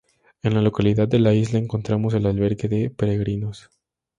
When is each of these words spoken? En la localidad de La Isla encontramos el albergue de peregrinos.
En 0.41 0.55
la 0.55 0.63
localidad 0.63 1.07
de 1.07 1.19
La 1.19 1.35
Isla 1.35 1.59
encontramos 1.59 2.15
el 2.15 2.25
albergue 2.25 2.67
de 2.67 2.89
peregrinos. 2.89 3.69